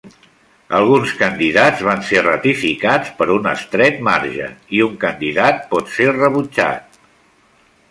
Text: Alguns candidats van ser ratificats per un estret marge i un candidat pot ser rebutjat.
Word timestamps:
Alguns 0.77 1.11
candidats 1.19 1.83
van 1.87 2.01
ser 2.07 2.23
ratificats 2.27 3.13
per 3.21 3.29
un 3.35 3.51
estret 3.53 4.01
marge 4.09 4.49
i 4.79 4.83
un 4.89 4.99
candidat 5.07 5.63
pot 5.75 5.95
ser 5.99 6.11
rebutjat. 6.19 7.01